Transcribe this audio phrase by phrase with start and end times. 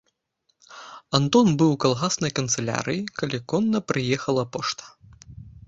[1.17, 4.83] Антон быў у калгаснай канцылярыі, калі конна прыехала пошта.